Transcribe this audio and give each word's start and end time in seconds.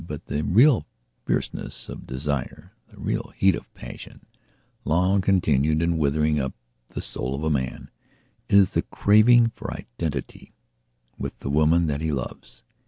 But 0.07 0.25
the 0.25 0.41
real 0.43 0.87
fierceness 1.27 1.87
of 1.87 2.07
desire, 2.07 2.71
the 2.89 2.97
real 2.99 3.31
heat 3.35 3.53
of 3.53 3.67
a 3.67 3.77
passion 3.79 4.21
long 4.83 5.21
continued 5.21 5.83
and 5.83 5.99
withering 5.99 6.39
up 6.39 6.53
the 6.87 7.03
soul 7.03 7.35
of 7.35 7.43
a 7.43 7.51
man 7.51 7.91
is 8.49 8.71
the 8.71 8.81
craving 8.81 9.49
for 9.51 9.71
identity 9.71 10.53
with 11.19 11.41
the 11.41 11.51
woman 11.51 11.85
that 11.85 12.01
he 12.01 12.11
loves. 12.11 12.63